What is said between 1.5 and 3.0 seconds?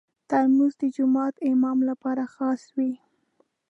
امام لپاره خاص وي.